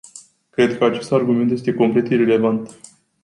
Cred 0.49 0.77
că 0.77 0.83
acest 0.83 1.11
argument 1.11 1.51
este 1.51 1.73
complet 1.73 2.09
irelevant. 2.09 2.75